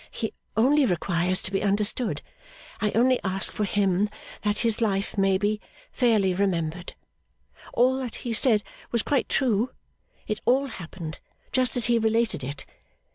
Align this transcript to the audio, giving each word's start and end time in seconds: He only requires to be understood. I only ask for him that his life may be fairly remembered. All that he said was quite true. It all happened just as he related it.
He 0.09 0.33
only 0.57 0.83
requires 0.83 1.43
to 1.43 1.51
be 1.51 1.61
understood. 1.61 2.23
I 2.81 2.89
only 2.95 3.19
ask 3.23 3.53
for 3.53 3.65
him 3.65 4.09
that 4.41 4.57
his 4.65 4.81
life 4.81 5.15
may 5.15 5.37
be 5.37 5.61
fairly 5.91 6.33
remembered. 6.33 6.95
All 7.73 7.99
that 7.99 8.15
he 8.25 8.33
said 8.33 8.63
was 8.91 9.03
quite 9.03 9.29
true. 9.29 9.69
It 10.25 10.41
all 10.43 10.65
happened 10.65 11.19
just 11.51 11.77
as 11.77 11.85
he 11.85 11.99
related 11.99 12.43
it. 12.43 12.65